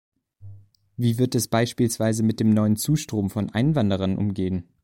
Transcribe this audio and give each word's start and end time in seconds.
Wie 0.97 1.19
wird 1.19 1.35
es 1.35 1.47
beispielsweise 1.47 2.23
mit 2.23 2.39
dem 2.39 2.49
neuen 2.49 2.75
Zustrom 2.75 3.29
von 3.29 3.51
Einwanderern 3.51 4.17
umgehen? 4.17 4.67